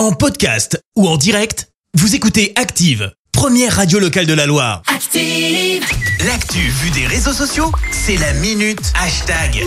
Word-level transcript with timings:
En 0.00 0.12
podcast 0.12 0.82
ou 0.96 1.06
en 1.06 1.18
direct, 1.18 1.68
vous 1.92 2.14
écoutez 2.14 2.54
Active, 2.56 3.12
première 3.32 3.76
radio 3.76 3.98
locale 3.98 4.24
de 4.24 4.32
la 4.32 4.46
Loire. 4.46 4.80
Active. 4.86 5.84
L'actu 6.24 6.56
vue 6.56 6.88
des 6.88 7.06
réseaux 7.06 7.34
sociaux, 7.34 7.70
c'est 7.90 8.16
la 8.16 8.32
minute 8.32 8.80
hashtag. 8.98 9.62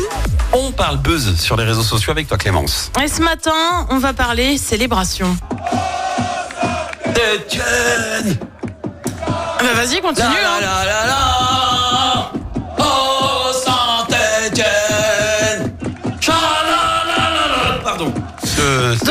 On 0.51 0.71
parle 0.71 0.97
buzz 0.97 1.39
sur 1.39 1.55
les 1.55 1.63
réseaux 1.63 1.83
sociaux 1.83 2.09
avec 2.09 2.27
toi 2.27 2.39
Clémence. 2.39 2.91
Et 3.03 3.07
ce 3.07 3.21
matin, 3.21 3.85
on 3.91 3.99
va 3.99 4.13
parler 4.13 4.57
célébration. 4.57 5.37
Ah 9.39 9.59
bah 9.59 9.73
vas-y, 9.75 10.01
continue. 10.01 10.25
La 10.41 10.55
hein. 10.55 10.59
la 10.61 10.85
la 10.85 11.05
la 11.05 12.31
Oh 12.79 13.12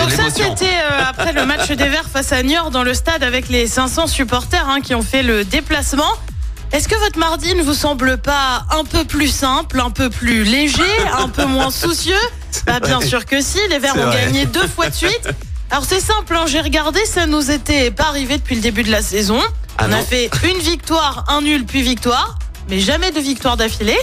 Donc 0.02 0.10
ça, 0.10 0.30
c'était 0.30 0.64
euh, 0.64 1.04
après 1.08 1.32
le 1.32 1.46
match 1.46 1.68
des 1.70 1.88
Verts 1.88 2.08
face 2.12 2.32
à 2.32 2.42
Niort 2.42 2.70
dans 2.70 2.82
le 2.82 2.92
stade 2.92 3.22
avec 3.22 3.48
les 3.48 3.68
500 3.68 4.08
supporters 4.08 4.68
hein, 4.68 4.80
qui 4.80 4.96
ont 4.96 5.02
fait 5.02 5.22
le 5.22 5.44
déplacement. 5.44 6.10
Est-ce 6.72 6.88
que 6.88 6.96
votre 6.96 7.18
mardi 7.20 7.54
ne 7.54 7.62
vous 7.62 7.74
semble 7.74 8.18
pas 8.18 8.64
un 8.70 8.84
peu 8.84 9.04
plus 9.04 9.28
simple, 9.28 9.80
un 9.80 9.90
peu 9.90 10.10
plus 10.10 10.42
léger, 10.42 10.82
un 11.16 11.28
peu 11.28 11.44
moins 11.44 11.70
soucieux? 11.70 12.14
Bah 12.66 12.80
bien 12.80 13.00
sûr 13.00 13.26
que 13.26 13.40
si, 13.40 13.58
les 13.70 13.78
Verts 13.78 13.94
ont 13.96 14.06
vrai. 14.06 14.24
gagné 14.24 14.46
deux 14.46 14.66
fois 14.66 14.88
de 14.88 14.94
suite. 14.94 15.28
Alors 15.70 15.84
c'est 15.86 16.00
simple, 16.00 16.34
hein, 16.34 16.46
j'ai 16.46 16.60
regardé, 16.60 17.04
ça 17.04 17.26
nous 17.26 17.50
était 17.50 17.92
pas 17.92 18.04
arrivé 18.08 18.38
depuis 18.38 18.56
le 18.56 18.60
début 18.60 18.82
de 18.82 18.90
la 18.90 19.02
saison. 19.02 19.40
Ah 19.78 19.86
On 19.88 19.92
a 19.92 20.02
fait 20.02 20.30
une 20.42 20.58
victoire, 20.58 21.24
un 21.28 21.42
nul, 21.42 21.64
puis 21.64 21.82
victoire, 21.82 22.38
mais 22.68 22.80
jamais 22.80 23.12
de 23.12 23.20
victoire 23.20 23.56
d'affilée. 23.56 23.98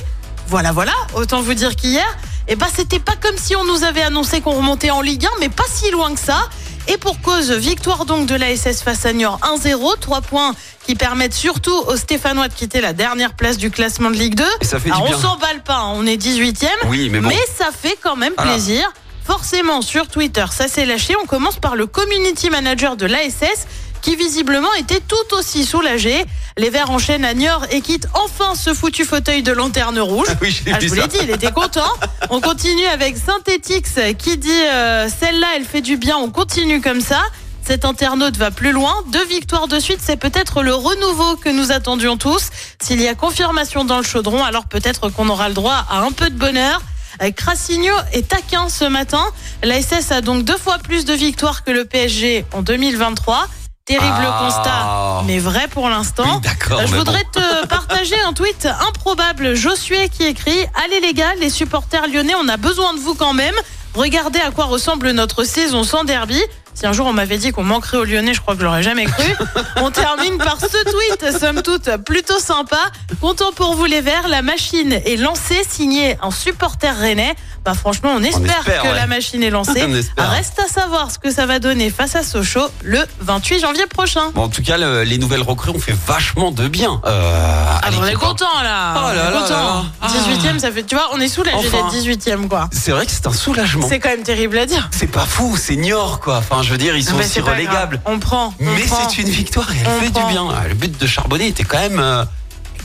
Voilà, 0.48 0.72
voilà, 0.72 0.94
autant 1.14 1.42
vous 1.42 1.54
dire 1.54 1.76
qu'hier, 1.76 2.08
eh 2.50 2.56
ben, 2.56 2.68
c'était 2.76 3.00
pas 3.00 3.16
comme 3.16 3.38
si 3.38 3.56
on 3.56 3.64
nous 3.64 3.84
avait 3.84 4.02
annoncé 4.02 4.42
qu'on 4.42 4.54
remontait 4.56 4.90
en 4.90 5.02
Ligue 5.02 5.26
1, 5.26 5.30
mais 5.40 5.50
pas 5.50 5.64
si 5.72 5.92
loin 5.92 6.14
que 6.14 6.20
ça. 6.20 6.50
Et 6.88 6.98
pour 6.98 7.22
cause, 7.22 7.52
victoire 7.52 8.06
donc 8.06 8.26
de 8.26 8.34
l'ASS 8.36 8.82
face 8.82 9.06
à 9.06 9.14
Niort 9.14 9.40
1-0, 9.44 10.00
3 10.00 10.22
points 10.22 10.56
qui 10.86 10.96
permettent 10.96 11.36
surtout 11.36 11.76
aux 11.88 11.96
Stéphanois 11.96 12.48
de 12.48 12.54
quitter 12.54 12.82
la 12.82 12.94
dernière 12.94 13.36
place 13.36 13.58
du 13.58 13.70
classement 13.70 14.10
de 14.10 14.16
Ligue 14.16 14.34
2. 14.34 14.44
Et 14.62 14.66
ça 14.66 14.80
fait 14.80 14.90
du 14.90 14.96
Alors 14.96 15.08
on 15.08 15.18
s'emballe 15.18 15.62
pas, 15.62 15.76
hein, 15.78 15.94
on 15.94 16.08
est 16.08 16.18
18e, 16.18 16.66
Oui, 16.88 17.10
mais 17.12 17.20
bon. 17.20 17.30
ça 17.56 17.70
fait 17.72 17.98
quand 18.02 18.16
même 18.16 18.34
plaisir. 18.34 18.92
Forcément, 19.24 19.84
sur 19.84 20.08
Twitter, 20.08 20.46
ça 20.52 20.68
s'est 20.68 20.88
lâché. 20.88 21.14
On 21.22 21.28
commence 21.28 21.58
par 21.58 21.76
le 21.76 21.86
community 21.86 22.50
manager 22.50 22.98
de 22.98 23.06
l'ASS 23.06 23.68
qui 24.02 24.16
visiblement 24.16 24.74
était 24.76 25.00
tout 25.02 25.36
aussi 25.36 25.66
soulagé. 25.66 26.26
Les 26.58 26.70
Verts 26.70 26.92
enchaînent 26.92 27.26
à 27.26 27.34
Niort 27.34 27.66
et 27.72 27.82
quittent 27.82 28.08
enfin 28.14 28.56
ce 28.56 28.74
foutu 28.74 29.06
fauteuil 29.06 29.44
de 29.44 29.52
lanterne 29.52 30.00
rouge. 30.00 30.28
Ah 30.30 30.36
oui, 30.42 30.60
Ah, 30.72 30.78
je 30.80 30.88
vous 30.88 30.96
l'ai 30.96 31.08
dit, 31.08 31.18
il 31.24 31.30
était 31.30 31.52
content. 31.52 31.90
On 32.30 32.42
continue 32.42 32.86
avec 32.88 33.16
Synthetix 33.18 33.96
qui 34.18 34.38
dit 34.38 34.50
euh, 34.52 35.08
celle-là, 35.10 35.48
elle 35.56 35.66
fait 35.66 35.82
du 35.82 35.98
bien. 35.98 36.18
On 36.18 36.30
continue 36.30 36.82
comme 36.82 37.02
ça. 37.02 37.22
Cet 37.66 37.86
internaute 37.86 38.36
va 38.38 38.50
plus 38.52 38.72
loin. 38.72 38.96
Deux 39.12 39.26
victoires 39.26 39.68
de 39.68 39.80
suite, 39.80 40.00
c'est 40.04 40.18
peut-être 40.18 40.64
le 40.64 40.74
renouveau 40.74 41.36
que 41.36 41.50
nous 41.50 41.72
attendions 41.72 42.18
tous. 42.18 42.50
S'il 42.82 43.00
y 43.00 43.08
a 43.08 43.14
confirmation 43.14 43.86
dans 43.86 43.98
le 43.98 44.04
chaudron, 44.04 44.44
alors 44.44 44.66
peut-être 44.66 45.10
qu'on 45.10 45.30
aura 45.30 45.50
le 45.50 45.54
droit 45.54 45.86
à 45.90 46.00
un 46.00 46.12
peu 46.12 46.30
de 46.30 46.36
bonheur. 46.38 46.82
Euh, 47.22 47.32
Crassigno 47.32 47.94
est 48.14 48.28
taquin 48.28 48.70
ce 48.70 48.86
matin. 48.86 49.24
L'ASS 49.64 50.12
a 50.12 50.22
donc 50.22 50.46
deux 50.46 50.58
fois 50.58 50.78
plus 50.80 51.06
de 51.06 51.14
victoires 51.14 51.64
que 51.64 51.72
le 51.72 51.86
PSG 51.86 52.46
en 52.54 52.62
2023. 52.64 53.48
Terrible 53.90 54.14
Ah. 54.22 54.40
constat, 54.46 55.24
mais 55.26 55.40
vrai 55.40 55.68
pour 55.68 55.90
l'instant. 55.90 56.24
Oui, 56.36 56.42
d'accord, 56.42 56.80
Je 56.86 56.96
voudrais 56.96 57.24
bon. 57.34 57.42
te 57.42 57.66
partager 57.68 58.16
un 58.22 58.34
tweet 58.34 58.68
improbable. 58.88 59.56
Josué 59.56 60.10
qui 60.10 60.26
écrit 60.26 60.60
Allez 60.86 61.00
les 61.02 61.14
gars, 61.16 61.34
les 61.40 61.50
supporters 61.50 62.08
lyonnais, 62.08 62.36
on 62.40 62.48
a 62.48 62.58
besoin 62.58 62.94
de 62.94 63.00
vous 63.00 63.16
quand 63.16 63.34
même. 63.34 63.56
Regardez 63.96 64.40
à 64.40 64.52
quoi 64.52 64.66
ressemble 64.66 65.10
notre 65.10 65.44
saison 65.44 65.84
sans 65.84 66.04
derby. 66.04 66.40
Si 66.80 66.88
un 66.88 66.94
jour 66.94 67.08
on 67.08 67.14
m'avait 67.14 67.38
dit 67.38 67.52
qu'on 67.52 67.64
manquerait 67.66 67.98
aux 67.98 68.06
Lyonnais, 68.06 68.34
je 68.34 68.40
crois 68.40 68.54
que 68.54 68.62
je 68.62 68.66
l'aurais 68.66 68.84
jamais 68.84 69.04
cru. 69.04 69.36
On 69.82 69.92
termine 69.92 70.38
par 70.38 70.58
ce 70.62 70.68
tweet, 70.68 71.38
somme 71.38 71.62
toute 71.62 71.90
plutôt 72.06 72.40
sympa. 72.40 72.78
Content 73.20 73.52
pour 73.54 73.76
vous 73.76 73.84
les 73.84 74.00
Verts, 74.00 74.30
la 74.30 74.42
machine 74.42 74.94
est 74.94 75.18
lancée, 75.18 75.60
signé 75.68 76.18
un 76.22 76.32
supporter 76.32 76.96
rennais. 76.98 77.36
Bah 77.66 77.74
franchement, 77.74 78.12
on 78.16 78.24
espère, 78.24 78.60
espère, 78.60 78.84
que 78.84 78.88
ouais. 78.88 78.96
la 78.96 79.08
machine 79.08 79.44
est 79.44 79.50
lancée. 79.50 79.84
Reste 80.18 80.60
à 80.66 80.68
savoir 80.72 81.12
ce 81.12 81.20
que 81.20 81.30
ça 81.32 81.46
va 81.46 81.60
donner 81.60 81.90
face 81.90 82.16
à 82.16 82.24
Sochaux 82.24 82.70
le 82.84 83.00
28 83.20 83.60
janvier 83.60 83.86
prochain. 83.86 84.32
Bon, 84.34 84.44
en 84.44 84.50
tout 84.50 84.64
cas, 84.64 84.78
le- 84.78 85.04
les 85.04 85.18
nouvelles 85.18 85.42
recrues 85.42 85.72
ont 85.72 85.80
fait 85.80 85.96
vachement 86.08 86.52
de 86.52 86.70
bien. 86.70 87.02
Euh, 87.06 87.66
Ah, 87.84 87.90
on 88.00 88.06
est 88.06 88.14
hein. 88.14 88.18
content 88.18 88.46
là. 88.64 88.94
Oh 88.96 89.00
là 89.02 89.06
on 89.08 89.12
est 89.12 89.16
là 89.18 89.32
là 89.32 89.42
content. 89.42 89.50
là. 89.50 89.84
Ah. 90.02 90.08
18e, 90.08 90.60
ça 90.60 90.72
fait, 90.72 90.84
tu 90.84 90.96
vois, 90.96 91.10
on 91.14 91.20
est 91.20 91.28
soulagé 91.28 91.58
Enfin. 91.58 91.90
d'être 91.90 91.92
18e 91.94 92.48
quoi. 92.48 92.70
C'est 92.72 92.92
vrai 92.92 93.06
que 93.06 93.12
c'est 93.12 93.28
un 93.28 93.34
soulagement. 93.34 93.86
C'est 93.90 94.00
quand 94.00 94.10
même 94.10 94.24
terrible 94.24 94.58
à 94.58 94.66
dire. 94.66 94.88
C'est 94.92 95.08
pas 95.12 95.26
fou, 95.26 95.58
c'est 95.58 95.76
Niort 95.76 96.22
quoi. 96.22 96.38
Enfin, 96.38 96.62
je 96.64 96.69
veux 96.72 96.78
dire, 96.78 96.96
ils 96.96 97.04
sont 97.04 97.16
Mais 97.16 97.24
aussi 97.24 97.34
c'est 97.34 97.42
pas 97.42 97.52
relégables. 97.52 98.02
On 98.06 98.20
prend. 98.20 98.54
on 98.60 98.66
Mais 98.66 98.84
c'est 98.88 99.18
une 99.22 99.30
victoire 99.30 99.70
et 99.72 99.76
elle 99.82 99.88
On 99.88 100.00
fait 100.02 100.10
prend. 100.12 100.28
du 100.28 100.34
bien. 100.34 100.48
Ah, 100.52 100.68
Le 100.68 100.74
but 100.76 101.00
de 101.00 101.08
Charbonnet 101.08 101.48
était 101.50 101.64
quand 101.64 101.80
même, 101.80 102.00
euh, 102.00 102.24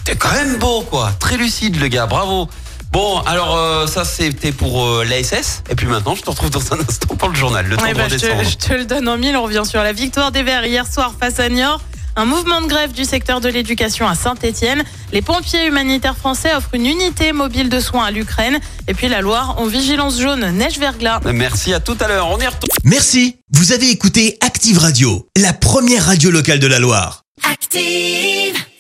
était 0.07 0.17
quand 0.17 0.33
même 0.33 0.57
beau 0.59 0.83
quoi. 0.83 1.13
Très 1.19 1.37
lucide 1.37 1.81
le 1.81 1.89
gars, 1.89 2.07
bravo. 2.07 2.49
Bon, 2.93 3.19
alors 3.23 3.57
euh, 3.57 3.87
ça 3.89 4.05
c'était 4.05 4.53
pour 4.53 4.85
euh, 4.85 5.05
l'ASS. 5.05 5.63
Et 5.69 5.75
puis 5.75 5.87
maintenant, 5.89 6.15
je 6.15 6.23
te 6.23 6.31
retrouve 6.31 6.51
dans 6.51 6.73
un 6.73 6.79
instant 6.89 7.15
pour 7.17 7.29
le 7.29 7.35
journal. 7.35 7.67
Le 7.67 7.77
temps 7.77 7.83
Ouais, 7.83 7.93
de 7.93 7.99
bah, 7.99 8.05
je, 8.09 8.17
te, 8.17 8.45
je 8.45 8.57
te 8.57 8.73
le 8.73 8.85
donne 8.85 9.09
en 9.09 9.17
mille. 9.19 9.37
On 9.37 9.43
revient 9.43 9.63
sur 9.69 9.83
la 9.83 9.93
victoire 9.93 10.31
des 10.31 10.43
Verts 10.45 10.65
hier 10.67 10.87
soir 10.87 11.13
face 11.19 11.41
à 11.41 11.49
Niort. 11.49 11.81
Un 12.17 12.27
mouvement 12.27 12.61
de 12.61 12.67
grève 12.69 12.93
du 12.93 13.05
secteur 13.05 13.41
de 13.41 13.49
l'éducation 13.49 14.07
à 14.07 14.15
Saint-Etienne. 14.15 14.85
Les 15.13 15.23
pompiers 15.23 15.67
humanitaires 15.67 16.17
français 16.17 16.55
offrent 16.55 16.75
une 16.75 16.87
unité 16.87 17.33
mobile 17.33 17.69
de 17.69 17.81
soins 17.81 18.05
à 18.05 18.11
l'Ukraine. 18.11 18.59
Et 18.87 18.95
puis 18.95 19.09
la 19.09 19.21
Loire 19.21 19.59
en 19.59 19.67
vigilance 19.67 20.21
jaune 20.21 20.49
neige-verglas. 20.53 21.21
Merci 21.33 21.75
à 21.75 21.81
tout 21.81 21.97
à 22.01 22.09
l'heure. 22.09 22.29
On 22.31 22.39
y 22.39 22.47
retourne. 22.47 22.71
Merci, 22.85 23.37
vous 23.53 23.73
avez 23.73 23.91
écouté 23.91 24.39
Active 24.41 24.79
Radio, 24.79 25.29
la 25.37 25.53
première 25.53 26.07
radio 26.07 26.31
locale 26.31 26.61
de 26.61 26.67
la 26.69 26.79
Loire. 26.79 27.25
Active. 27.51 28.65